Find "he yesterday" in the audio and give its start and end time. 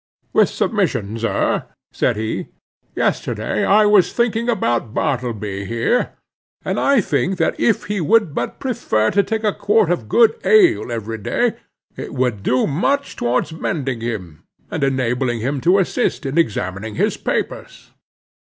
2.17-3.63